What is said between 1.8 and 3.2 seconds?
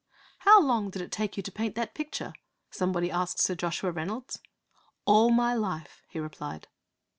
picture?' somebody